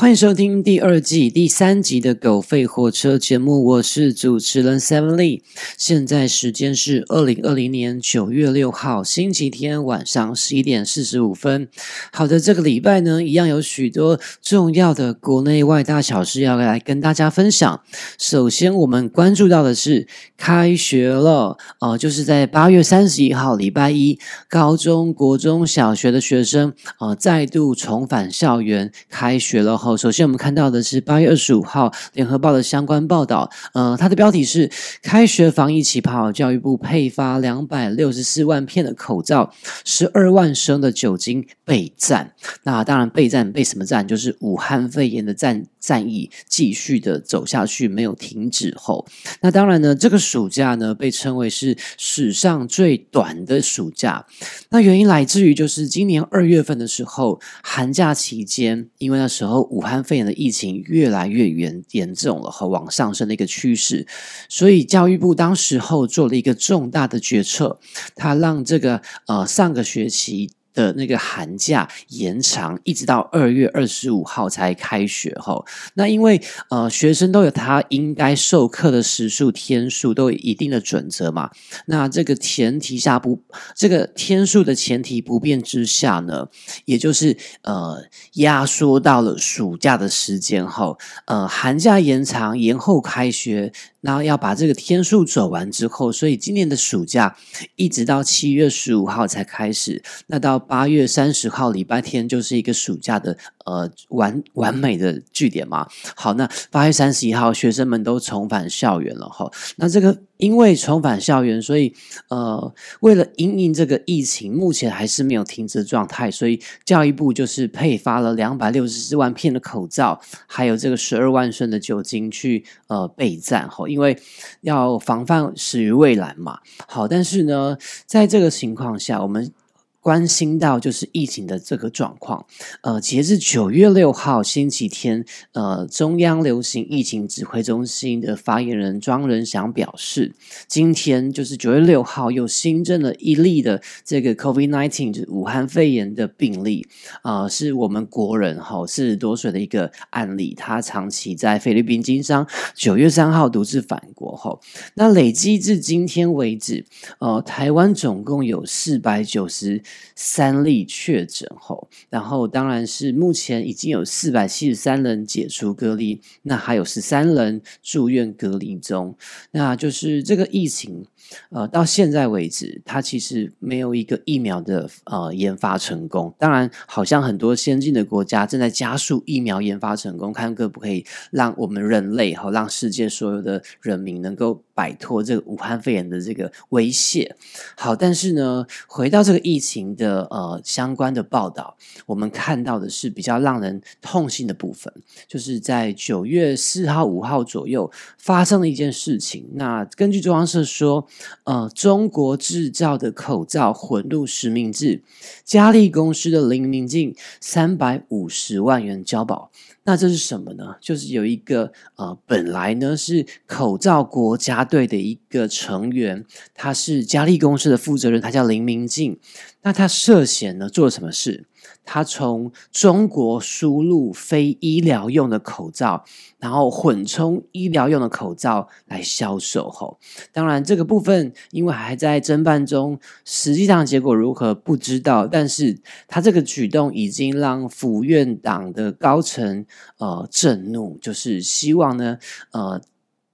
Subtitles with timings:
[0.00, 5.42] 欢迎收听第二季第三集的《狗吠火车》节目，我是主持人 Seven Lee。
[5.76, 11.68] 现在时间是二零二零年九月六号星期天晚上十一点四十五分。
[12.14, 17.82] 好的，这个礼拜呢，一样有许多重要的国内外大小事要来跟大家分享。
[18.18, 29.89] 首先，我们关注到的是开学了，呃，就是在八月三十一号礼拜一，高中国中小学的学生呃再度重返校园，开学了后。
[29.96, 34.70] 首先我们看到的是八月二十五号联合报的相关报道，呃，它的标题是
[35.02, 39.52] “开学防疫起跑”，教育部配发两百六十四万片的口罩，
[39.84, 42.32] 十二万升的酒精备战。
[42.62, 44.06] 那当然备战备什么战？
[44.06, 49.06] 就是武汉肺炎的战战役继续的走下去，没有停止后。
[49.40, 54.26] 那当然呢，这个暑假呢被称为是史上最短的暑假。
[54.68, 59.70] 那原因来自于就是今年二月份的时候，寒假期间，因为那时候。
[59.70, 64.06] 武汉肺炎的疫情越来越严严重了和往上升的一个趋势，
[64.48, 67.78] 所以教育部当时候做了一个重大的决策，
[68.16, 70.50] 他让这个呃上个学期。
[70.74, 75.64] 的那个寒假延长，一直到二月二十五号才开学吼。
[75.94, 81.50] 那因为呃学生都有他应该授课的时数天数，都有一定的准则嘛。
[81.86, 83.42] 那这个前提下不，
[83.74, 86.48] 这个天数的前提不变之下呢，
[86.84, 93.72] 也就是呃压缩到了暑假的时间后，呃寒假延长延后开学。
[94.00, 97.36] 然后要把这个天数走完之后，所以今年的暑假
[97.76, 100.02] 一直到七月十五号才开始。
[100.26, 105.86] 那到八月三十号礼拜天就是一个暑假的呃完完美的据点嘛。
[106.16, 109.50] 好，那八月三十一号学生们都重返校园了哈。
[109.76, 110.18] 那这个。
[110.40, 111.94] 因为重返校园，所以
[112.28, 124.18] 呃，为了因应这个疫情，目前还是没有停止状态，所以教育部就是配发了两百六十四万片的口罩，还有这个十二万升的酒精去呃备战哈，因为
[124.62, 126.60] 要防范始于未来嘛。
[126.88, 127.76] 好，但是呢，
[128.06, 129.52] 在这个情况下，我们。
[130.00, 132.46] 关心到就是疫情的这个状况，
[132.80, 140.32] 呃，截至九月六号星期天，呃，中央流行疫情指挥中心的发言人庄仁祥表示，
[140.66, 146.86] 今天就是九月六号又新增了一例的这个 COVID nineteen，就是武汉肺炎的病例，
[147.20, 154.62] 啊，是我们国人哈四十多岁的一个案例，他长期在菲律宾经商，九月三号独自返国后，
[154.94, 156.86] 那累积至今天为止，
[157.18, 159.82] 呃，台湾总共有四百九十。
[160.14, 169.16] 三例确诊后，然后当然是目前已经有四百七十三人解除隔离，那还有十三人住院隔离中。
[169.52, 171.06] 那就是这个疫情，
[171.50, 176.34] 呃，到现在为止，它其实没有一个疫苗的呃研发成功。
[176.38, 187.36] 当然，好像很多先进的国家正在加速疫苗研发成功，看可不可以让我们人类和让世界所有的人民能够摆脱这个武汉肺炎的这个威胁。
[187.76, 189.90] 好，但是呢，回到这个疫情。
[190.00, 191.76] 的呃相关的报道，
[192.06, 194.92] 我们看到的是比较让人痛心的部分，
[195.26, 199.48] 就是在九月四号、五号左右发生了一件事情。
[199.54, 201.06] 那根据中央社说，
[201.44, 205.02] 呃，中国制造的口罩混入实名制，
[205.44, 209.50] 佳丽公司的林明静三百五十万元交保。
[209.84, 210.76] 那这是什么呢？
[210.80, 219.18] 就是有一个呃，本来呢是口罩国家队的一个成员，他是佳丽公司的负责人，他叫林明静。
[219.62, 221.46] 那他涉嫌呢做了什么事？
[221.92, 226.04] 他从中国输入非医疗用的口罩，
[226.38, 229.68] 然后混充医疗用的口罩来销售。
[229.68, 229.98] 后，
[230.30, 235.26] 当然这个部分因为还在侦办中，实际上结果如何不知道。
[235.26, 239.66] 但是他这个举动已经让府院党的高层
[239.98, 242.18] 呃震怒，就是希望呢
[242.52, 242.80] 呃。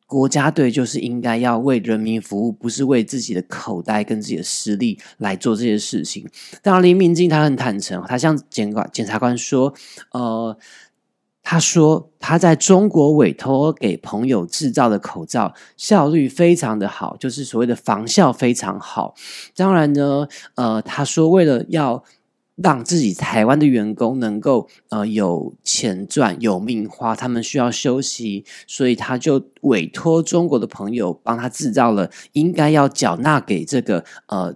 [0.07, 6.25] 国家队就是应该要为人民服务，不是为自己的口袋跟自己的实力来做这些事情。
[6.63, 9.75] 当然，林明静他很坦诚，他向检管检察官说
[10.13, 10.57] ：“呃，
[11.43, 19.15] 他说他在中国委托给朋友制造的口罩效率非常的好，就是所谓的防效非常好。
[19.57, 22.05] 当然呢，呃，他说为了要。”
[22.57, 34.55] 让自己台湾的员工能够呃有钱赚有命花，他们需要休息，所以他就委托中国的朋友帮他制造了应该要缴纳给这个呃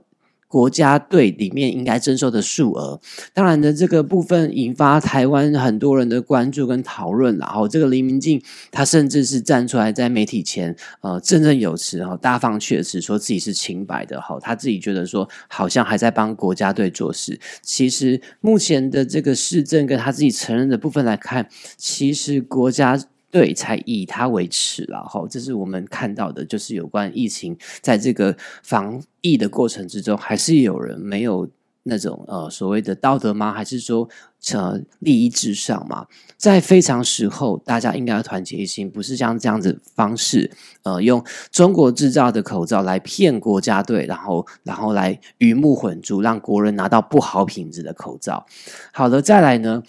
[0.50, 3.00] 国家队里面应该征收的数额。
[3.32, 7.38] 当然的，这个部分引发台湾很多人的关注跟讨论。
[7.38, 8.42] 然后，这个黎明静
[8.72, 17.38] 他甚至是站出来在媒体前，呃，振振有词，哈，大放厥词，说自己是清白的，哈，他自己觉得说好像还在帮国家队做事。
[17.62, 23.00] 其实目前的这个市政跟他自己承认的部分来看，其实国家。
[23.30, 31.48] 对，才以他为耻了哈，这是我们看到的，就是有关疫情在这个防疫的过程之中，还是有人没有
[31.84, 33.52] 那种呃所谓的道德吗？
[33.52, 34.08] 还是说
[34.52, 36.06] 呃利益至上吗？
[36.36, 40.50] 在非常时候，大家应该要团结一心，不是像这样子方式，
[40.82, 48.44] 呃，用中国制造的口罩来骗国家队，然后然后来鱼目混珠，让国人拿到不好品质的口罩。
[48.92, 49.82] 好了，再来呢？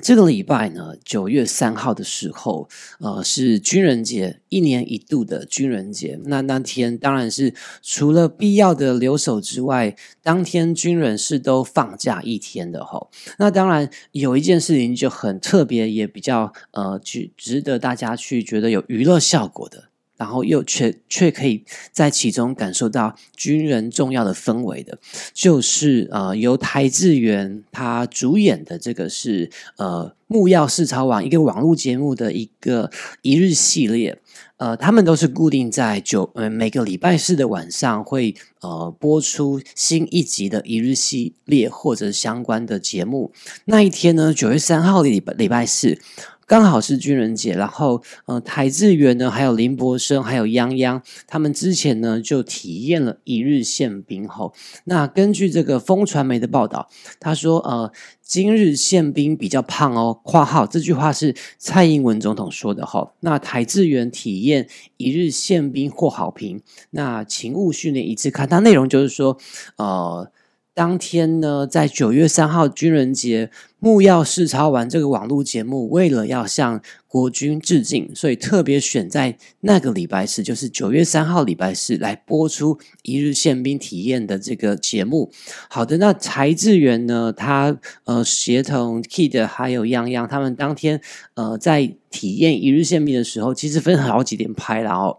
[0.00, 2.66] 这个礼拜呢，九月三号的时候，
[2.98, 6.18] 呃，是军人节，一年一度的军人节。
[6.24, 7.52] 那那天当然是
[7.82, 13.08] 除了必要的留守之外，当天军人是都放假一天的哈。
[13.38, 19.91] 那当然有一件事情就很特别，也比较呃，值值得大家去觉得有娱乐效果的。
[20.22, 24.96] 然后又却却可以在其中感受到军人重要的氛围的，
[25.34, 32.88] 就是呃由台志源他主演的这个是呃木曜视超网一个网络节目的一个
[33.22, 34.20] 一日系列，
[34.58, 43.32] 呃他们都是固定在九呃每个礼拜四的晚上会呃播出新一集的一日系列或者相关的节目。
[43.64, 45.98] 那一天呢，九月三号的礼拜礼拜四。
[46.46, 54.52] 刚好是军人节，然后呃，台志远呢，还有林柏生，还有泱泱，他们之前呢就体验了一日宪兵后，
[54.84, 57.90] 那根据这个风传媒的报道，他说呃，
[58.20, 60.20] 今日宪兵比较胖哦。
[60.22, 63.12] 括号这句话是蔡英文总统说的哈。
[63.20, 66.60] 那台志远体验一日宪兵获好评，
[66.90, 69.38] 那勤务训练一次看，它内容就是说
[69.76, 70.30] 呃。
[70.74, 85.30] 当天呢，在九月三号军人节，木曜视察完这个网络节目，为了要向国军致敬，所以特别选在那个礼拜四，就是九月三号礼拜四来播出一日宪兵体验的这个节目。
[85.68, 91.02] 好的，那柴志源呢，他呃协同 Kid 还有样样，他们当天
[91.34, 95.18] 呃在体验一日宪兵的时候，其实分好几点拍了哦。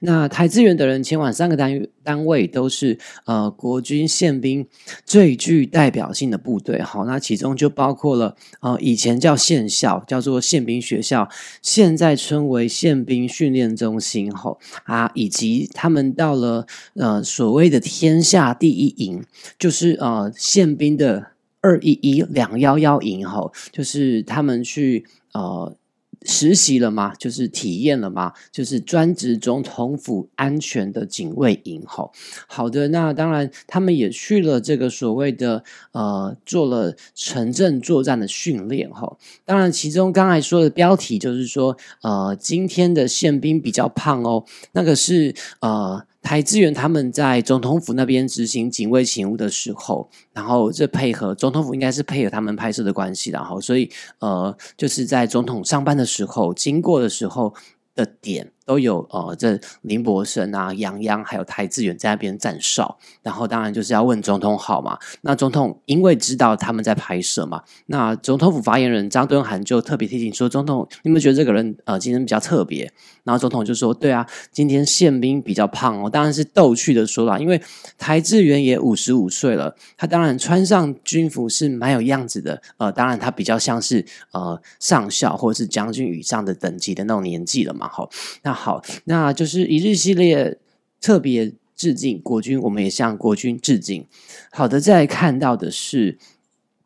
[0.00, 4.66] 那台资源的人前往三个单单位都是呃国军宪兵
[5.04, 11.28] 最具代表性的部队，好，那其中就包括了呃以前叫县校，叫做宪兵学校，
[11.62, 19.24] 现在称为宪兵训练中心，吼啊，以及他们到了呃所谓的天下第一营，
[19.58, 21.28] 就是呃宪兵的
[21.60, 25.76] 二一一两幺幺营，吼，就是他们去呃。
[26.24, 27.14] 实习了吗？
[27.16, 28.32] 就是体验了吗？
[28.50, 32.10] 就是专职总统府安全的警卫营吼。
[32.46, 35.62] 好的，那当然他们也去了这个所谓的
[35.92, 39.18] 呃，做了城镇作战的训练吼。
[39.44, 46.04] 当然，其中刚才说的标题就是说，呃，今天的宪兵比较胖哦，那个是呃。
[46.24, 57.54] 台资源他们在总统府那边执行警卫勤务的时候，然后这配合总统府应该是配合他们拍摄的关系，然后所以呃，就是在总统上班的时候经过的时候
[57.94, 58.50] 的点。
[58.64, 64.98] 都有呃，这林柏生啊、杨洋还有台志远在那边站哨，然后当然就是要问总统好嘛。
[65.20, 72.90] 那总统因为知道他们在拍摄嘛，那总统府发言人张敦涵就特别提醒说：“总统，你们觉得这个人呃今天比较特别？”
[73.24, 77.60] 然后总统就说：“对啊，今天宪兵比较胖哦，当然是逗趣的说啦，因为
[77.98, 82.62] 台志远也五十五岁了，他当然穿上军服是蛮有样子的。
[82.78, 87.86] 呃，当然他比较像是呃上校或者是将军以上的等级的那种年纪了嘛。
[87.88, 88.08] 好，
[88.42, 88.53] 那。
[88.54, 90.58] 好，那就是一日系列
[91.00, 94.06] 特别致敬国军，我们也向国军致敬。
[94.52, 96.16] 好的，再看到的是，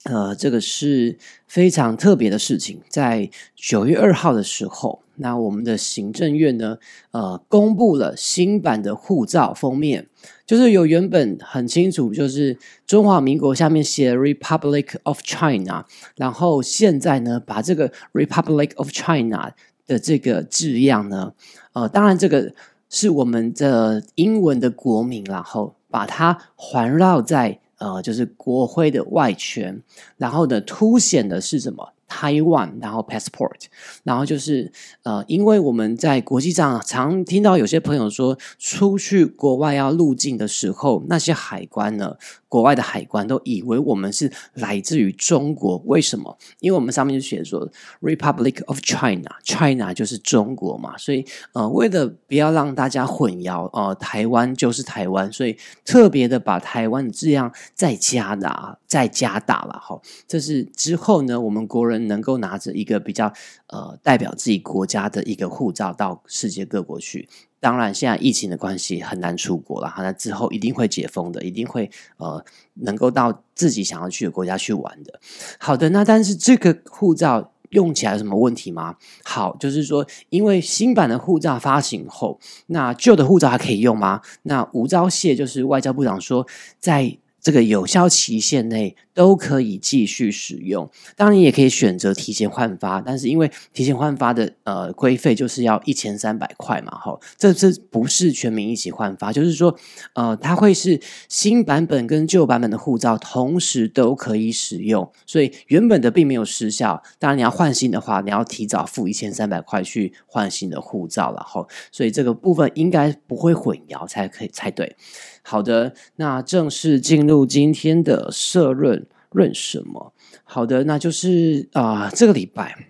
[0.04, 6.78] 呃，这个是非常特别的事情，在九月二号的时候，那我们的行政院呢，
[7.10, 10.08] 呃，公布了新版的护照封面，
[10.46, 12.56] 就是有原本很清楚，就是
[12.86, 15.84] 中华民国下面写 Republic of China，
[16.16, 19.52] 然后现在呢，把这个 Republic of China。
[19.88, 21.32] 的这个字样呢，
[21.72, 22.54] 呃，当然这个
[22.88, 29.82] 是我们的英文的国名，然后把它环绕在呃，就是国徽的外圈，
[30.16, 31.92] 然后呢，凸显的是什么？
[32.08, 33.66] Taiwan，然后 passport，
[34.02, 34.72] 然后就是
[35.02, 42.16] 呃，因为我们在国际上常听到有些朋友说，出去国外要入境的时候，那些海关呢，
[42.48, 45.76] 国外的海关都以为我们是来自于中国。
[45.84, 46.38] 为什么？
[46.60, 60.00] 因为我们上面就写说 Republic of China，China 就是中国嘛，所以呃，为了不要让大家混淆，呃，台湾就是台湾，所以特别的把台湾的字样再加大，再加大了哈。
[60.26, 61.97] 这是之后呢，我们国人。
[62.06, 63.32] 能够拿着一个比较
[63.66, 67.28] 呃代表自己国家的一个护照到世界各国去，
[67.58, 75.18] 当然现在疫情的关系很难出国了，那之后一定会解封的，一定会呃能够到自己想要去的国家去玩的。
[75.58, 78.96] 好的，那但是这个护照用起来有什么问题吗？
[79.24, 84.20] 好，就是说因为新版的护照发行后，那旧的护照还可以用吗？
[84.44, 86.46] 那吴钊燮就是外交部长说
[86.78, 87.18] 在。
[87.40, 99.76] 这个有效期限内都可以继续使用，当然也可以选择提前换发，但是因为提前换发的呃规费就是要一千三百块嘛，哈，这这不是全民一起换发，就是说
[100.14, 107.02] 呃它会是新版本跟旧版本的护照同时都可以使用，所以原本的并没有失效。
[107.18, 114.94] 当然你要换新的话，你要提早付一千三百块去换新的护照了，哈，所以这个部分应该不会混淆才可以才对。
[115.42, 120.12] 好的，那正式进入今天的社论，论什么？
[120.44, 122.88] 好的，那就是啊，这个礼拜，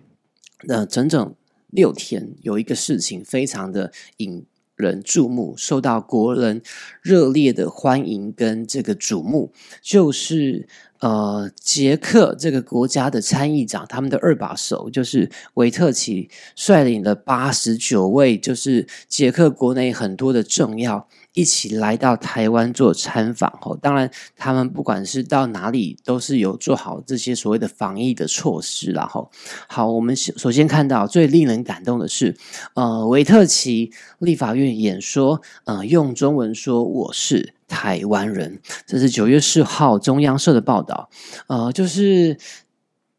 [0.63, 1.35] 那整整
[1.69, 6.61] 六天，有一个事情非常的引人注目，受到国人
[7.01, 10.67] 热烈的欢迎跟这个瞩目，就是。
[11.01, 21.07] 呃，捷克这个国家的参议长，他们的二把手就是维特奇，率领了八十九位，就是捷克国内很多的政要
[21.39, 23.49] 一起来到台湾做参访。
[23.61, 29.31] 吼，当然他们不管是到哪里，都是有做好这些所谓的防疫的措施然后，
[29.67, 32.35] 好，我们首先看到最令人感动的是，
[32.73, 37.53] 呃，维特奇立法院演说，呃，用中文说我是。
[37.69, 41.07] 台湾人，这是九月四号中央社的报道。
[41.45, 42.35] 呃，就是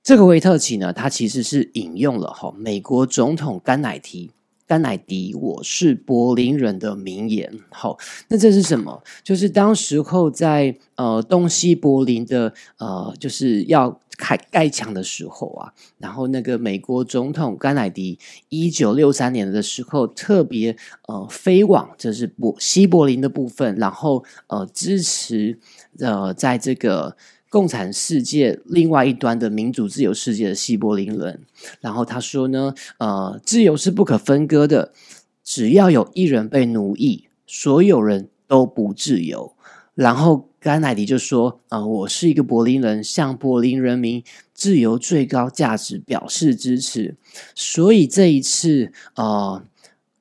[0.02, 4.32] 这个维特奇呢，他其实是引用了哈美国总统甘乃迪。
[4.70, 7.58] 甘乃迪，我是柏林人的名言。
[7.70, 7.98] 好，
[8.28, 9.02] 那这是什么？
[9.24, 18.16] 就是当时候在呃东西柏林的呃，就是要开盖墙的时候啊，然后那个美国总统甘乃迪
[18.48, 20.76] 一九六三年的时候，特别
[21.08, 25.58] 呃飞往这是柏西柏林的部分，然后呃支持
[25.98, 27.16] 呃在这个。
[27.50, 31.40] 共产世界另外一端的民主自由世界的西柏林人，
[31.80, 34.92] 然后他说呢，呃，自由是不可分割的，
[35.42, 39.54] 只要有一人被奴役，所有人都不自由。
[39.96, 44.22] 然后甘乃迪就说，呃，我是一个柏林人，向柏林人民
[44.54, 47.16] 自由最高价值表示支持。
[47.56, 49.62] 所以这一次，呃，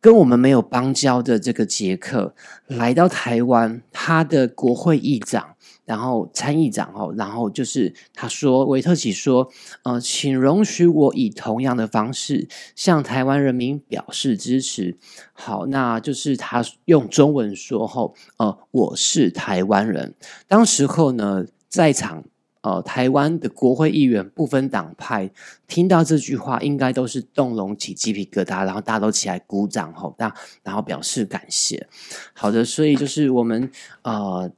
[0.02, 2.34] 跟我们没有邦交的这个捷克
[2.66, 5.56] 来到台湾，他的国会议长。
[5.90, 9.50] 然后参议长哦，然后就是他说，维特奇说，
[9.82, 14.96] 呃，请容许我以同样的方式向台湾人民表示支持。
[15.34, 20.14] 好，那就是他用中文说后，呃，我是台湾人。
[20.48, 22.24] 当时候呢，在场
[22.62, 25.32] 呃台湾的国会议员不分党派，
[25.68, 31.88] 听到这句话，应该都是动容起鸡皮疙瘩，然后大家都起来鼓掌吼，大然后表示感谢。
[32.34, 33.72] 好的，所以就是我们
[34.04, 34.52] 呃。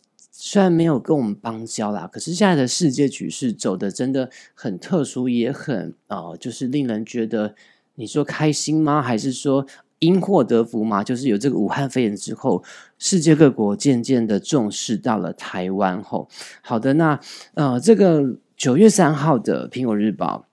[0.44, 7.54] 虽然没有跟我们邦交啦，可是现在的世界局势走的真的很特殊，也很呃，就是令人觉得
[7.94, 9.04] 你说开心吗？
[9.04, 9.68] 还是说
[10.00, 11.04] 因祸得福吗？
[11.04, 12.64] 就是有这个武汉肺炎之后，
[12.98, 16.28] 世界各国渐渐的重视到了台湾后。
[16.64, 17.20] 好的，那
[17.54, 20.48] 呃，这个九月三号的苹果日报，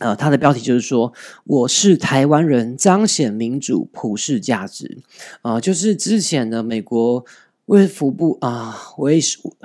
[0.00, 1.14] 呃，它的标题就是说
[1.44, 4.98] 我是台湾人，彰显民主普世价值。
[5.40, 7.24] 呃，就是之前的美国。
[7.66, 9.20] 卫福部啊，卫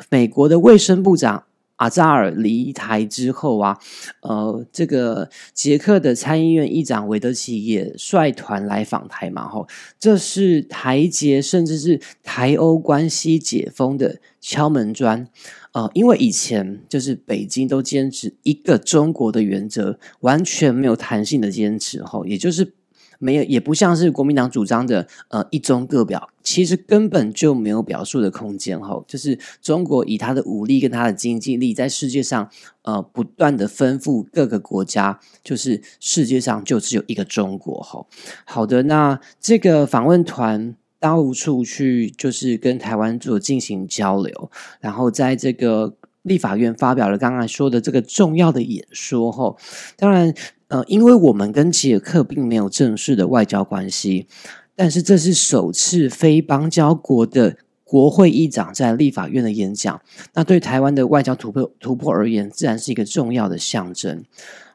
[0.10, 1.44] 美国的卫生部长
[1.76, 3.78] 阿扎尔离台之后啊，
[4.22, 9.68] 呃，这个捷克的参议院议长韦德奇也率团来访台嘛，吼，
[10.00, 15.28] 这是台捷甚至是台欧关系解封的敲门砖。
[15.72, 22.74] 呃，因为以前就是北京都坚持一个中国的原则，完全没有弹性的坚持，吼，也就是。
[23.20, 28.80] 没有，也不像是国民党主张的，呃，一中各表，其实根本就没有表述的空间。
[28.80, 32.50] 哈，就是中国以它的武力跟它的经济力，在世界上，
[32.84, 37.82] 呃，不断的吩咐各个国家，就是世界上就只有一个中国。
[37.82, 38.06] 哈，
[38.46, 44.50] 好的，那这个访问团到处去，就是跟台湾做进行交流，
[44.80, 49.58] 然后在这个立法院发表了刚刚说的这个重要的演说后，
[49.98, 50.34] 当然，
[50.70, 54.28] 呃，因为我们跟捷克并没有正式的外交关系，
[54.76, 60.00] 但是这是首次非邦交国的国会议长在立法院的演讲，
[60.36, 64.24] 那对台湾的外交突破突破而言，自然是一个重要的象征。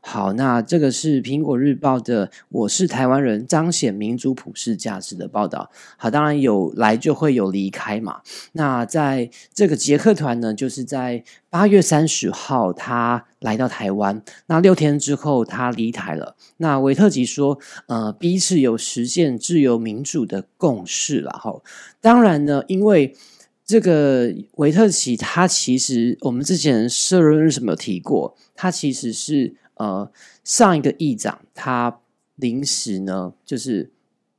[0.07, 5.71] 好，那这个是苹果日报的“我是台湾人，彰显民主普世价值”的报道。
[5.97, 8.21] 好，当然有来就会有离开嘛。
[8.53, 16.37] 那在这个捷克团呢，就是在八月三十号他来到台湾，那六天之后他离台了。
[16.59, 21.31] 那维特吉说，呃，彼此有实现自由民主的共识了。
[21.31, 21.63] 哈，
[22.03, 23.17] 当然呢，因为
[23.65, 29.55] 这个维特奇他其实我们之前社论什么有提过，他其实是。
[29.75, 30.11] 呃，
[30.45, 32.01] 上一个议长他
[32.37, 33.91] 临时呢，就是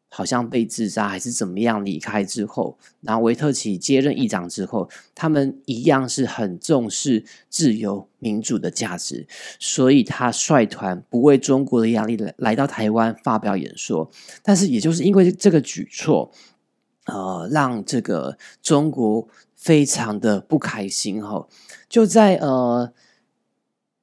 [0.09, 9.27] 好像被自杀还是怎么样离开之后，然后维特奇接任议长之后，他们一样是很重视自由民主的价值，
[9.59, 14.09] 所以他率团不为中国的压力来来到台湾发表演说。
[14.41, 16.31] 但是也就是因为这个举措，
[17.07, 21.47] 呃，让这个中国非常的不开心哈，
[21.89, 22.93] 就在呃。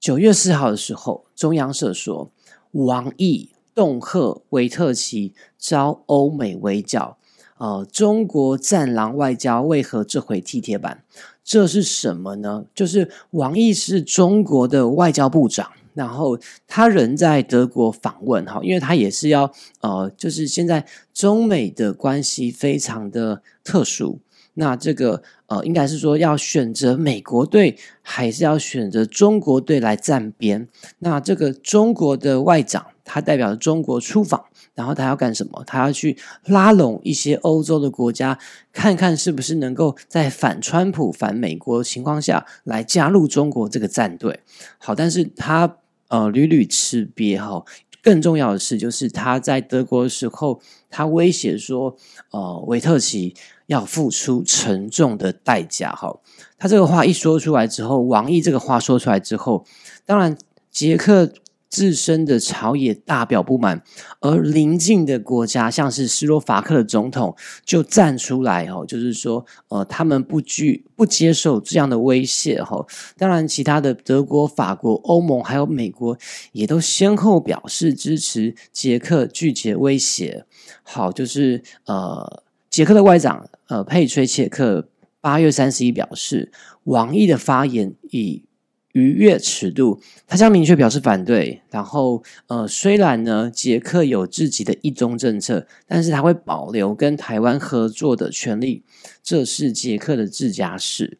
[0.02, 2.28] 九月四号的时候，中央社说，
[2.72, 7.16] 王毅恫吓维特奇遭欧美围剿，
[7.58, 11.04] 呃，中国战狼外交为何这回踢铁板？
[11.44, 12.64] 这是什么呢？
[12.74, 24.18] 就是王毅是中国的外交部长，然后他人在德国访问，哈，因为他也是要，呃，就是现在中美的关系非常的特殊。
[24.54, 30.68] 那这个呃，应该是说要选择美国队，还是要选择中国队来站边？
[30.98, 34.44] 那这个中国的外长，他代表中国出访，
[34.74, 35.64] 然后他要干什么？
[35.66, 38.38] 他要去拉拢一些欧洲的国家，
[38.72, 44.40] 看看是不是能够在反川普、反美国情况下来加入中国这个战队。
[44.78, 45.78] 好，但是他
[46.08, 47.64] 呃屡屡吃瘪哈。
[48.04, 51.96] 更重要的是，就是他在德国的时候，他威胁说，
[52.32, 53.32] 呃，维特奇。
[53.72, 56.14] 要付出沉重的代价，哈！
[56.58, 59.64] 他这个话一说出来之后，王毅这个话说出来之后，
[60.04, 60.36] 当然
[60.70, 61.32] 捷克
[61.70, 63.82] 自身的朝野大表不满，
[64.20, 72.84] 而邻近的国家像是斯洛伐克的总统就站出来，哦，就是说，呃，他们不拒不接受这样的威胁，哈。
[73.16, 76.18] 当然，其他的德国、法国、欧盟还有美国
[76.52, 80.44] 也都先后表示支持捷克拒绝威胁。
[80.82, 82.42] 好，就是呃。
[82.72, 84.90] 捷克的外长呃佩崔切克
[85.22, 86.52] 八月三十一表示，
[86.84, 88.44] 王毅的发言以
[88.92, 91.62] 逾越尺度，他将明确表示反对。
[91.70, 98.82] 然后呃，虽然呢捷克有自己的一中政策，但是他会保留跟台湾合作的权利，
[99.22, 101.16] 这是捷克的自家事。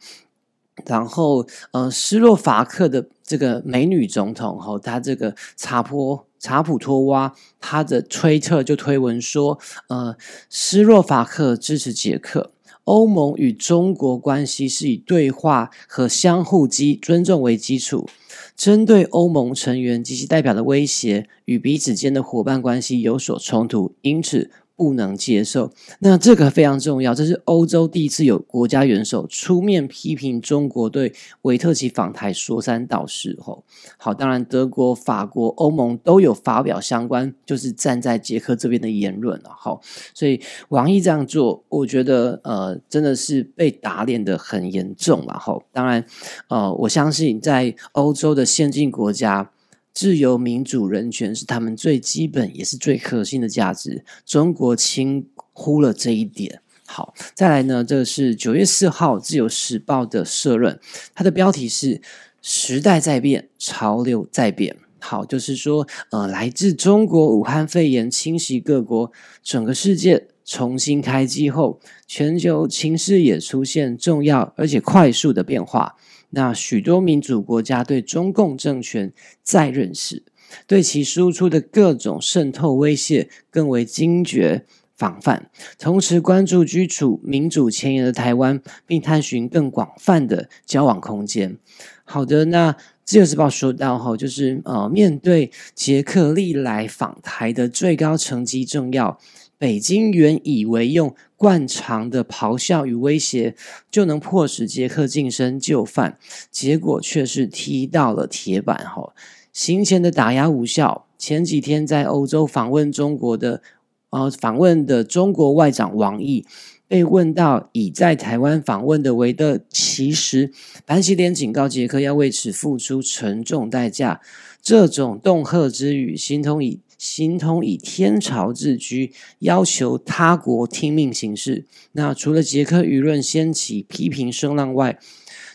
[0.87, 6.26] 然后呃，斯洛伐克的这个美女总统哈，她这个查坡。
[6.44, 10.16] 查普托娃她的推特就推文说：“呃，
[10.50, 12.50] 斯洛伐克支持捷克，
[12.82, 18.08] 欧盟与中国关系是以对话和相互基尊重为基础。
[18.56, 27.14] 针对欧盟成员及其代表的威胁，与彼此间的伙伴关系有所冲突，因此。”不能接受，那这个非常重要。
[27.14, 33.37] 这是欧洲第一次有国家元首出面批评中国对维特奇访台说三道四。
[33.40, 33.64] 后，
[33.96, 39.50] 好，当然德国、法国、欧盟都有发表相关，就是站在捷克这边的言论了。
[39.56, 39.80] 好，
[40.14, 45.38] 所以王毅这样做，我觉得呃，真的是被打脸的很严重了。
[45.38, 46.04] 后，当然
[46.48, 49.50] 呃，我相信在欧洲的先进国家。
[49.92, 54.05] 自由、民主、人权是他们最基本也是最核心的价值。
[54.24, 56.61] 中国轻忽了这一点。
[56.85, 57.83] 好，再来呢？
[57.83, 60.78] 这是九月四号《自由时报》的社论，
[61.14, 62.02] 它的标题是
[62.42, 64.76] “时代在变，潮流在变”。
[65.00, 69.11] 好，就是说，呃，来自中国武汉肺炎侵袭各国，
[69.42, 75.96] 整个世界重新开机后，全球情势也出现重要而且快速的变化。
[76.32, 80.22] 那许多民主国家对中共政权再认识，
[80.66, 84.66] 对其输出的各种渗透威胁更为惊觉
[84.96, 91.56] 防范，同时关注居处民主前沿的台湾，并探寻更广泛的交往空间。
[92.04, 99.18] 好的，那自由时报说到哈，就是呃，面对捷克历来访台的最高层级重要。
[99.62, 103.55] 北京原以为用惯常的咆哮与威胁
[103.92, 106.18] 就能迫使捷克晋升就范，
[106.51, 108.77] 结果却是踢到了铁板。
[108.85, 109.14] 哈，
[109.53, 111.07] 行前的打压无效。
[111.16, 113.62] 前几天在欧洲访问中国的，
[114.11, 116.44] 呃，访问的中国外长王毅。
[116.88, 120.53] 被问到已在台湾访问的维德奇时，
[120.85, 124.20] 板起脸警告杰克要为此付出沉重代价。
[124.61, 131.66] 这种恫吓之语，形同以形同以天朝自居，要求他国听命行事。
[131.90, 135.00] 那除了捷克舆论掀起批评声浪外，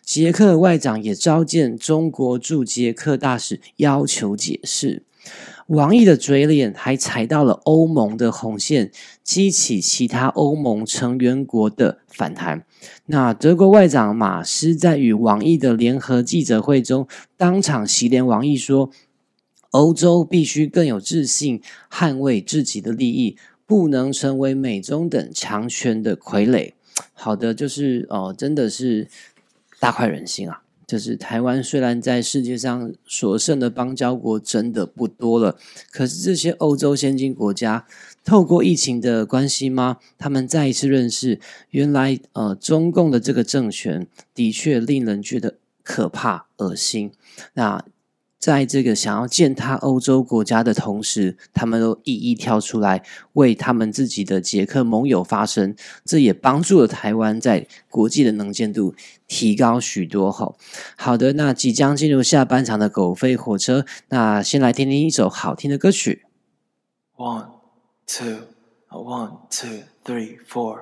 [0.04, 5.04] 捷克外长也召见中国驻捷克大使，要求解释。
[5.68, 8.92] 王毅的嘴脸还踩到了欧盟的红线，
[9.24, 12.66] 激起其他欧盟成员国的反弹。
[13.06, 18.92] 那德国外长马斯在与王毅的联合记者会中，当场洗脸王毅说
[19.72, 26.74] ：“欧洲必须更有自信，捍卫自己的利益，不能成为美中等强权的傀儡。”
[27.14, 29.08] 好的，就是哦，真的是
[29.80, 30.64] 大快人心啊！
[30.88, 35.58] 就是台湾虽然在世界上所剩的邦交国真的不多了，
[35.92, 37.86] 可是这些欧洲先进国家
[38.24, 39.98] 透过疫情的关系吗？
[40.18, 41.40] 他们再一次认识，
[41.72, 47.12] 原来呃中共的这个政权的确令人觉得可怕、恶心。
[47.54, 47.84] 那。
[48.40, 58.94] 在这个想要践踏欧洲国家的同时，他们都一一跳出来为他们自己的捷克盟友发声，这也帮助了台湾在国际的能见度
[59.28, 60.32] 提高许多。
[60.32, 60.54] 哈，
[60.96, 66.26] 好的，那即将进入下半场的狗飞火车，那先来听听一首好听的歌曲。
[67.16, 67.48] One,
[68.06, 68.42] two,
[68.90, 70.82] one, two, three, four.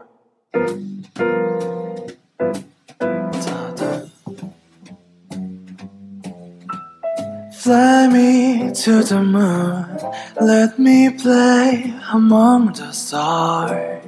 [7.65, 9.97] Fly me to the moon,
[10.39, 14.05] let me play among the stars.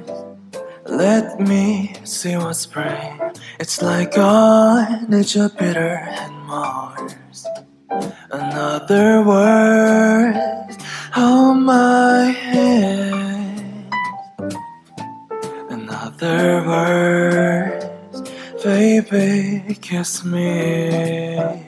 [0.86, 3.18] Let me see what spring
[3.58, 7.46] it's like on Jupiter and Mars.
[8.30, 10.36] Another word
[11.16, 13.90] on my head.
[15.68, 17.90] Another word,
[18.62, 21.67] baby, kiss me.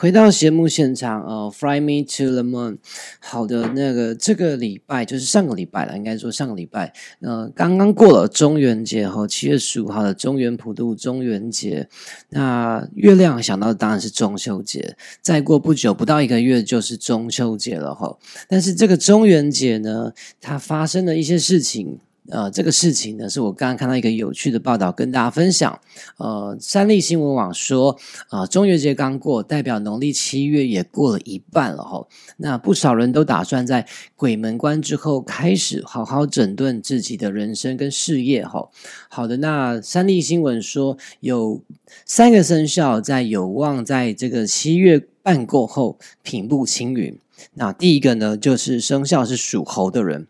[0.00, 2.78] 回到节目现场，呃，Fly Me to the Moon。
[3.20, 11.86] 好的，那个这个礼拜就是上个礼拜了，应该说上个礼拜，呃，刚刚过了中元节哈，七月十五号的中元普渡中元节。
[12.30, 18.16] 那月亮想到的当然是中秋节，再过不久，不到一个月就是中秋节了哈。
[18.48, 21.98] 但是这个中元节呢，它发生了一些事情。
[22.30, 25.78] 呃，这个事情呢，是我刚刚看到一个有趣的报道，跟大家分享。
[26.16, 32.06] 呃，三立新闻网说，啊，中元节刚过，代表农历七月也过了一半了哈。
[32.36, 38.68] 那不少人都打算在鬼门关之后，开始好好整顿自己的人生跟事业哈。
[39.08, 41.60] 好的，那三立新闻说，有
[42.04, 47.18] 三个生肖在有望在这个七月半过后平步青云。
[47.54, 50.26] 那第一个呢，就是生肖是属猴的人。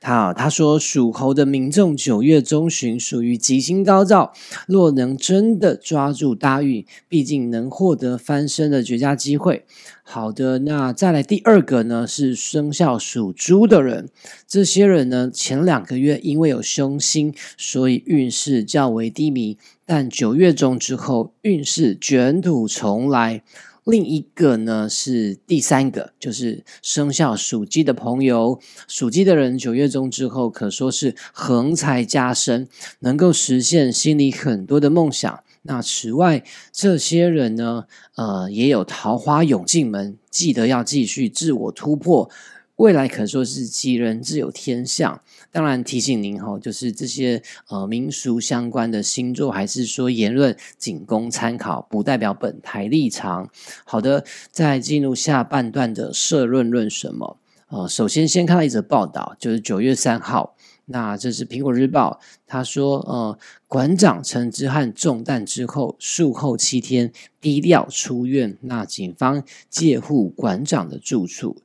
[0.00, 4.32] 他他说属猴的民众九月中旬属于吉星高照，
[4.66, 9.64] 若能真的抓住大运，毕竟能获得翻身的绝佳机会。
[10.02, 12.06] 好的，那再来第二个呢？
[12.06, 14.08] 是生肖属猪的人，
[14.46, 23.42] 这些人呢前两个月因为有凶星，所以运势较为低迷，但九月中之后运势卷土重来。
[23.88, 35.42] 另一个呢是第三个，就是生肖属鸡的朋友，属鸡的人九月中之后可说是横财加身，能够实现心里很多的梦想。
[35.62, 42.28] 那此外，这些人呢，呃，也有桃花涌进门，记得要继续自我突破。
[42.76, 53.48] 未来可说是吉人自有天相，当然提醒您哈，就是这些呃民俗相关的星座，还是说言论仅供参考，不代表本台立场。
[53.84, 57.38] 好的，再进入下半段的社论论什么？
[57.68, 60.54] 呃，首先先看到一则报道，就是九月三号，
[60.86, 71.62] 那这是苹果日报，他说呃，馆长陈之汉中弹之后术后七天低调出院，那警方借护馆长的住处。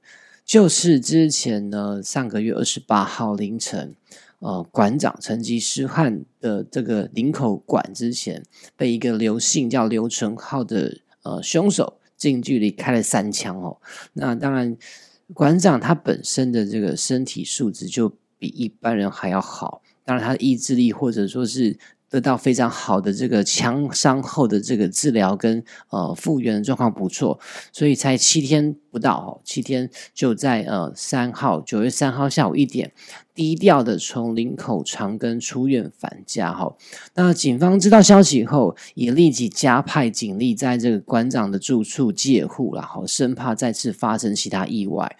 [0.53, 3.95] 就是之前呢，上个月二十八号凌晨，
[4.37, 8.43] 呃，馆长成吉思汗的这个林口馆之前，
[8.77, 13.77] 被一个刘姓叫刘成浩的呃凶手近距离开了三枪哦。
[14.13, 14.77] 那当然，
[15.33, 21.79] 馆长他本身的这个身体素质就比一般人还要好，当然他的意志力或者说是。
[22.13, 27.39] 得到非常好的这个枪伤后的这个治疗跟呃复原的状况不错，
[27.71, 32.91] 所以才七天不到哦，七天就在呃三号九月三号下午一点
[33.33, 36.75] 低调的从林口长庚出院返家哈。
[37.15, 45.17] 那警方知道消息以后，也立即加派警力在这个馆长的住处戒护，然后生怕再次发生其他意外。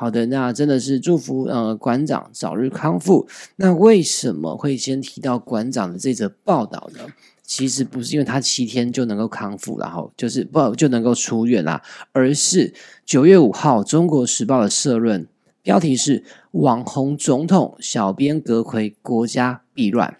[0.00, 3.26] 好的，那真的是祝福呃馆长早日康复。
[3.56, 7.00] 那为什么会先提到馆长的这则报道呢？
[7.42, 11.82] 其实不是因为他七天就能够康复，然后就是不就能够出院啦，
[12.12, 12.72] 而是
[13.04, 15.26] 九月五号《中国时报》的社论
[15.64, 20.18] 标题是“网红总统小编阁魁，国家必乱”。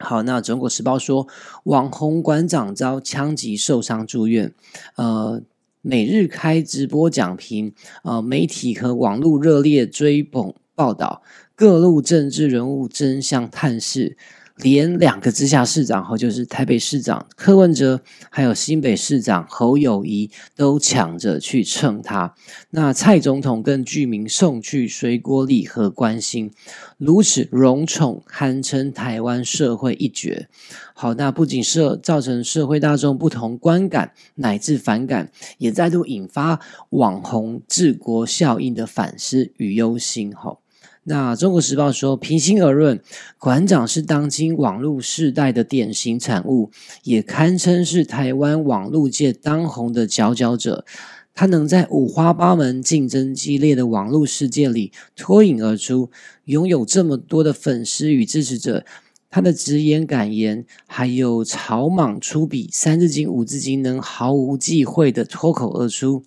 [0.00, 1.28] 好，那《中国时报》说
[1.64, 4.54] 网红馆长遭枪击受伤住院，
[4.96, 5.42] 呃。
[5.84, 11.22] 每日开直播讲评，呃，媒体和网络热烈追捧报道，
[11.56, 14.16] 各路政治人物争相探视。
[14.62, 22.34] 连两个直辖市长，和就是台北市长柯文哲，还有新北市长侯友谊，都抢着去蹭他。
[22.70, 26.52] 那蔡总统更居民送去水果礼盒关心，
[26.96, 30.48] 如此荣宠，堪称台湾社会一绝。
[30.94, 40.32] 好，那不仅是造成社会大众不同观感乃至反感，也再度引发网红治国效应的反思与忧心。
[40.32, 40.61] 吼。
[41.04, 43.00] 那《中国时报》说，平心而论，
[43.36, 46.70] 馆长是当今网络世代的典型产物，
[47.02, 50.84] 也堪称是台湾网络界当红的佼佼者。
[51.34, 56.08] 他能在五花八门、竞争激烈的网络世界里脱颖而出，
[56.44, 58.84] 拥有这么多的粉丝与支持者，
[59.28, 66.22] 他的直言敢言，还有草莽出笔、三字经、五字经，能毫无忌讳的脱口而出。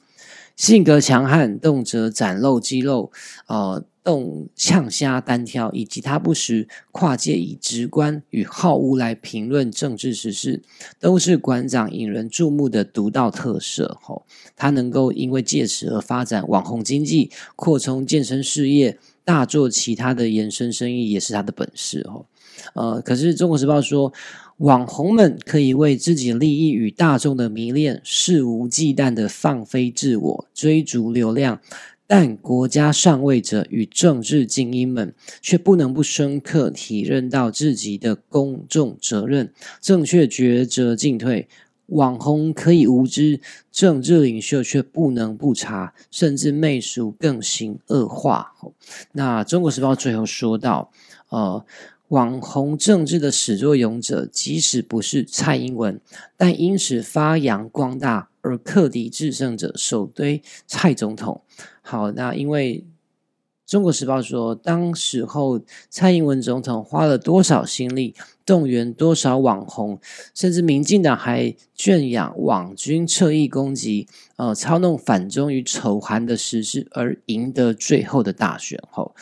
[0.58, 3.14] 性格强悍，动辄展露肌肉，
[3.48, 3.86] 呃。
[4.06, 10.62] 动呛虾单挑，以及他不时跨界以直观与好恶来评论政治时事，
[11.00, 13.98] 都是馆长引人注目的独到特色。
[14.04, 14.24] 吼，
[14.56, 22.08] 他能够因为借此而发展网红经济，扩充健身事业，大做其他的延伸生意，也是他的本事。
[22.08, 22.28] 吼，
[22.76, 24.14] 呃，可是中国时报说，
[24.58, 31.60] 网红们可以为自己利益与大众的迷恋，肆无忌惮的放飞自我，追逐流量。
[32.08, 41.48] 但国家上位者与政治精英们却不能不深刻体认到自己的公众责任，正确抉择进退。
[41.88, 43.40] 网红可以无知，
[43.72, 48.54] 政治领袖却不能不查，甚至媚俗更行恶化。
[49.12, 50.92] 那中国时报最后说到，
[51.30, 51.66] 呃。
[52.10, 56.00] 网红政治的始作俑者，即使不是蔡英文，
[56.38, 61.42] 但因此发扬光大而克敌制胜者，首堆蔡总统。
[61.82, 62.86] 好，那因为
[63.66, 68.14] 中国时报说，当时候蔡英文总统花了多少心力，
[68.46, 70.00] 动员多少网红，
[70.36, 78.80] 甚至民进党还圈养网军，侧翼攻击，呃，操弄反中与仇韩的实施，而赢得最后的大选。
[78.92, 79.16] 后，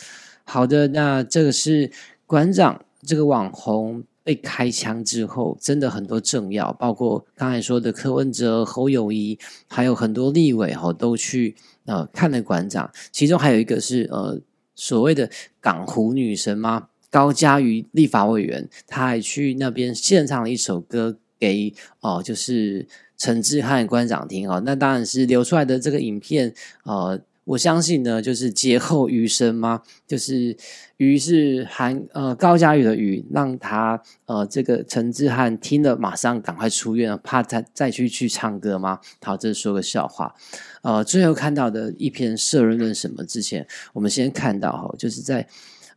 [0.43, 1.89] 好的，那这个是。
[2.33, 12.89] 馆长这个网红被开枪之后，真的很多政要，包括刚才说的柯文哲、侯友谊，还有很多立委哈，都去呃看了馆长。
[13.11, 14.41] 其中还有一个是呃
[14.73, 15.29] 所谓的
[15.61, 16.87] 港湖女神吗？
[17.11, 24.59] 高嘉瑜立法委员，他还去那边献唱了一首歌给哦，就是陈志汉馆长听哦。
[24.65, 26.51] 那当然是流出来的这个影片，
[26.85, 29.81] 呃，我相信呢，就是劫后余生吗？
[30.07, 30.55] 就是
[30.97, 38.99] 余是韩呃高嘉宇的余，让他呃这个陈志汉听了马上赶快出院，怕再再去去唱歌吗？
[39.21, 40.33] 好，这是说个笑话。
[40.81, 43.23] 呃，最后看到的一篇社论论什么？
[43.25, 45.47] 之前我们先看到哈，就是在。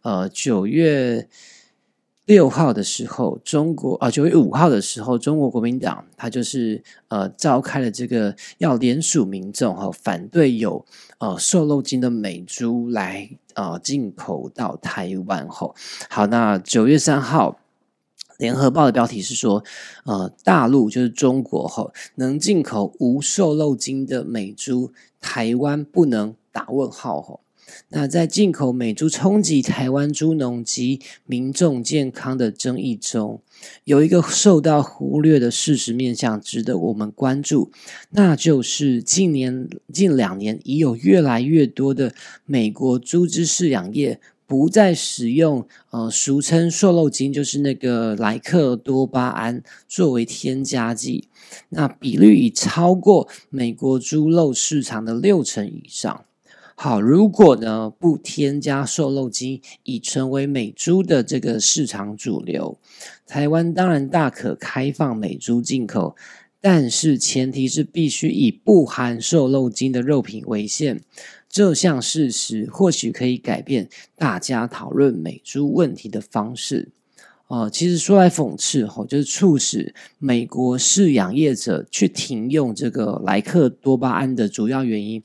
[0.03, 1.29] 呃，九月
[2.27, 10.85] 六号的时候，中国啊，九月五号的时候，中国国民党他就是呃召开了这个要联署民众哈，反对有
[11.19, 15.73] 呃瘦肉精的美猪来呃进口到台湾后。
[16.11, 17.61] 好，那九月三号，
[18.39, 19.63] 联合报的标题是说，
[20.05, 27.41] 呃，大陆就是中国后能进口无瘦肉精的美猪，台湾不能打问号吼。
[27.89, 33.41] 那在进口美猪冲击台湾猪农及民众健康的争议中，
[33.85, 37.71] 有一个受到忽略的事实面向值得我们关注，
[38.11, 51.29] 那就是近年近两年已有越来越多的美国猪只饲养业不再使用呃俗称瘦肉精，就是那个莱克多巴胺作为添加剂，
[51.71, 56.25] 那比率已超过美国猪肉市场的六成以上。
[56.79, 62.79] 好，如果呢不添加瘦肉精，已成为美猪的这个市场主流，
[63.27, 66.15] 台湾当然大可开放美猪进口，
[66.61, 71.01] 但是前提是必须以不含瘦肉精的肉品为限。
[71.49, 76.91] 这项事实或许可以改变大家讨论美猪问题的方式。
[77.47, 85.23] 哦，其实说来讽刺哈，就是促使美国饲养业者去停用这个莱克多巴胺的主要原因。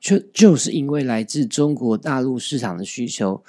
[0.00, 3.42] 就就是因为来自中国大陆市场的需求，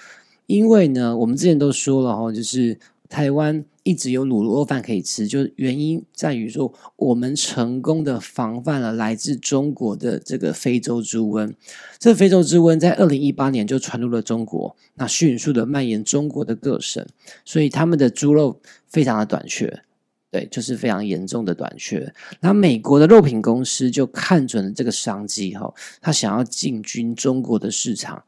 [0.47, 11.53] 因为呢，我们之前都说了哈，就是台湾一直有卤肉饭可以吃，就原因在于说，我们成功的防范了来自中国的这个非洲猪瘟。
[11.97, 17.05] 这非洲猪瘟在二零一八年就传入了中国，那迅速的蔓延中国的各省，
[17.45, 19.83] 所以他们的猪肉非常的短缺。
[20.31, 22.13] 对，就是非常严重的短缺。
[22.39, 28.23] 那美国的肉品公司就看准了这个商机，哈，他想要进军中国的市场。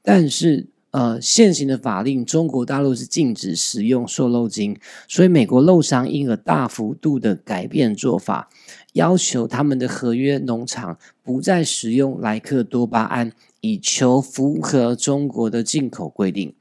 [0.00, 8.48] 但是，呃，现行的法令，中国大陆是禁止使用瘦肉精，所以美国肉商因而大幅度的改变做法，
[8.94, 16.54] 要求他们的合约农场不再使用莱克多巴胺，以求符合中国的进口规定。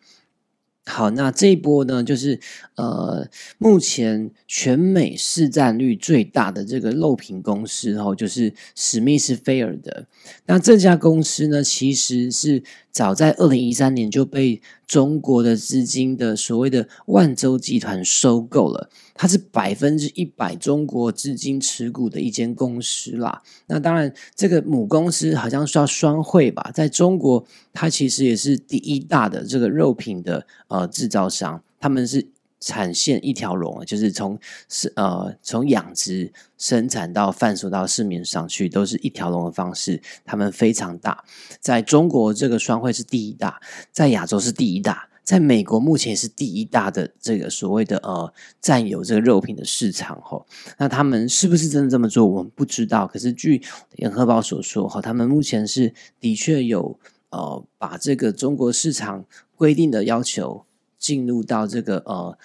[0.85, 2.39] 好，那这一波呢，就是
[2.75, 3.27] 呃，
[3.59, 10.07] 目前全美市占率最大的这个肉品公司哦，就是史密斯菲尔德。
[10.47, 18.89] 那这家公司呢，其实是早在二零一三年就被中国的资金的所谓的万州集团收购了。
[19.13, 23.41] 它是百分之一百中国资金持股的一间公司啦。
[23.67, 31.63] 那当然，这个母公司好像是要双汇吧，在中国，它其实也是第一大的这个肉品的呃制造商。
[31.79, 32.27] 他们是
[32.61, 40.01] 产线一条龙，就是从是呃从养殖生产到贩售到市面上去，都是一条龙的方式。
[40.23, 41.25] 他们非常大，
[41.59, 43.59] 在中国这个双汇是第一大，
[43.91, 45.09] 在亚洲是第一大。
[45.23, 50.43] 在美国目前也是第一大的这个所谓的呃占有这个肉品的市场哈，
[50.79, 53.05] 那他们是不是真的这么做，我们不知道。
[53.05, 59.23] 可是据联合报所说哈，他们目前是的确有呃把这个中国市场
[59.55, 60.65] 规定的要求
[61.01, 62.37] 进入到这个呃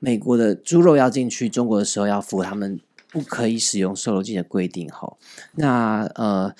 [0.00, 2.80] 美国的猪肉要进去中国的时候，要符合他们
[3.12, 5.18] 不可以使用瘦肉精的规定吼。
[5.54, 6.52] 那呃。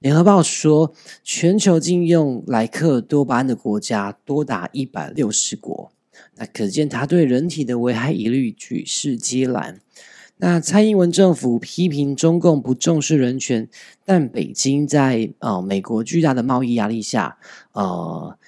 [0.00, 0.92] 联合报说，
[1.24, 5.90] 全球禁用莱克多巴胺的国家多达一百六十国，
[6.36, 9.80] 那可见它对人体的危害一律举世皆然。
[10.36, 13.68] 那蔡英文政府批评中共不重视人权，
[14.04, 17.38] 但北京在呃美国巨大的贸易压力下，
[17.72, 18.38] 呃，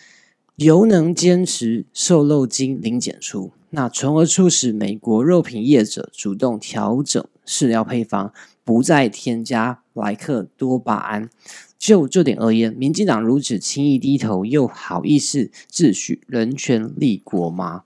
[0.58, 8.32] 犹能坚持瘦肉精零检出，那从而促使美国肉品业者主动调整饲料配方。
[8.64, 11.30] 不再添加莱克多巴胺。
[11.78, 17.84] 就这点而言，民进党如此轻易低头，又好意思自诩人权立国吗？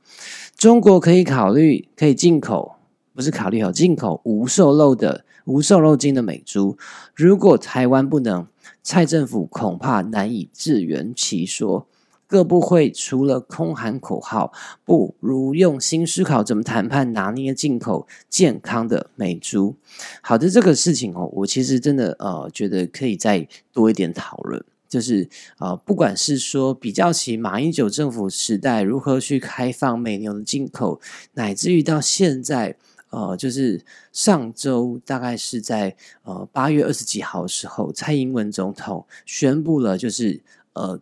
[0.57, 2.77] 中国可以考虑可以进口，
[3.15, 6.79] 不是考虑哦，进口无瘦肉的无瘦肉精的美猪。
[7.15, 8.47] 如果台湾不能，
[8.83, 11.87] 蔡政府恐怕难以自圆其说。
[12.33, 14.51] 各部会除了空喊口号，
[14.87, 19.77] 不如用心思考怎么谈判拿捏进口健康的美猪。
[20.23, 24.65] 好的，这个事情哦，我其实真的呃觉得可以再多一点讨论。
[24.89, 25.29] 就是
[25.59, 30.99] 呃，不管是说比较起马英九政府时代如何去开放美牛的进口，
[31.35, 32.75] 乃至于到现在，
[33.11, 40.41] 呃，就是上周大概是在呃八月二十几号的时候，蔡英文总统宣布了，就是
[40.73, 40.99] 呃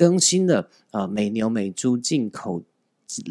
[0.00, 2.62] 更新了呃美牛美猪进口。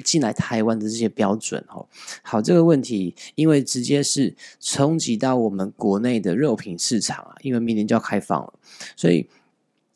[0.04, 1.88] 进来台湾的这些标准哦，
[2.22, 8.54] 好，这个问题因为直接是冲击到我们国内的肉品市场啊，因为明年就要开放了，
[8.98, 9.30] 所以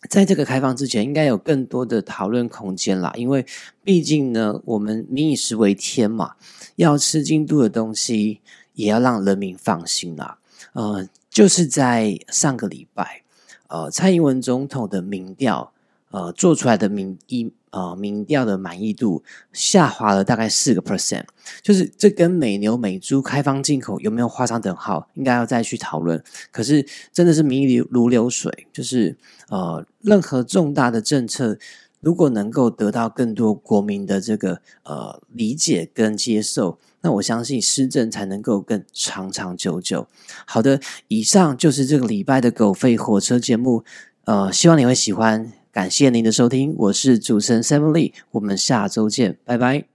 [0.09, 3.11] 在这个开放之前，应该有更多的讨论空间啦。
[3.17, 3.45] 因为
[3.83, 6.35] 毕竟呢，我们民以食为天嘛，
[6.77, 8.39] 要吃京都的东西，
[8.75, 10.39] 也要让人民放心啦。
[10.71, 13.23] 呃，就是在上个礼拜，
[13.67, 15.72] 呃，蔡英文总统的民调，
[16.13, 17.51] 呃，做出来的民意。
[17.73, 21.23] 呃，民调的满意度下滑了大概四个 percent，
[21.63, 26.23] 就是这跟美牛美猪开放进口有没有画上等号，应该要再去讨论。
[26.51, 29.17] 可是真的是民意如流水，就是
[29.49, 31.57] 呃，任何重大的政策，
[31.99, 40.05] 如果能够得到更多国民的这个呃理解跟接受，那我相信施政才能够更长长久久。
[40.45, 43.83] 好的，以上就是这个礼拜的狗吠火车节目，
[44.25, 45.62] 呃，希望你会喜欢。
[45.73, 49.92] 感谢您的收听，我是主持人 Seven Lee，我们下周见，拜拜。